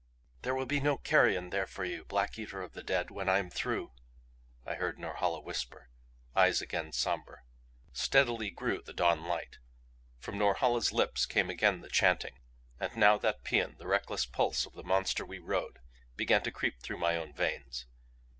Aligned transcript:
"There 0.41 0.55
will 0.55 0.65
be 0.65 0.79
no 0.79 0.97
carrion 0.97 1.51
there 1.51 1.67
for 1.67 1.85
you, 1.85 2.05
black 2.05 2.39
eater 2.39 2.63
of 2.63 2.73
the 2.73 2.81
dead, 2.81 3.11
when 3.11 3.29
I 3.29 3.37
am 3.37 3.51
through," 3.51 3.91
I 4.65 4.73
heard 4.73 4.97
Norhala 4.97 5.41
whisper, 5.41 5.89
eyes 6.35 6.59
again 6.59 6.91
somber. 6.91 7.43
Steadily 7.93 8.49
grew 8.49 8.81
the 8.81 8.93
dawn 8.95 9.25
light; 9.27 9.59
from 10.17 10.39
Norhala's 10.39 10.91
lips 10.91 11.27
came 11.27 11.51
again 11.51 11.81
the 11.81 11.87
chanting. 11.91 12.39
And 12.79 12.95
now 12.97 13.19
that 13.19 13.43
paean, 13.43 13.75
the 13.77 13.85
reckless 13.85 14.25
pulse 14.25 14.65
of 14.65 14.73
the 14.73 14.81
monster 14.81 15.23
we 15.23 15.37
rode, 15.37 15.77
began 16.15 16.41
to 16.45 16.51
creep 16.51 16.79
through 16.81 16.97
my 16.97 17.15
own 17.15 17.31
veins. 17.31 17.85